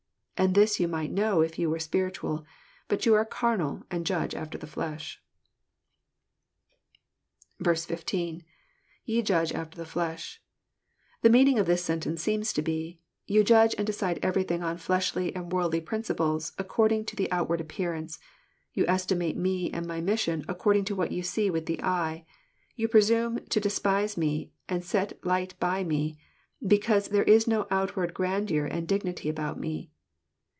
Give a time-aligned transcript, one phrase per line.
[0.43, 2.47] And this you might know if you were spiritual;
[2.87, 5.21] but you are carnal, and judge after the flesh."
[7.63, 8.43] 16.—
[9.05, 10.41] [Fe judge after the flesh,"]
[11.21, 14.77] The meaning of this sentence seems to be, —*• You judge and decide everything on
[14.79, 18.17] fleshly and worldly principles, according to the outward appearance.
[18.73, 22.25] You estimate Me and my mission according to what you see with the eye.
[22.75, 26.17] You presume to despise Me and set light by Me,
[26.65, 29.91] because there is no outward grandeur and dignity about Me.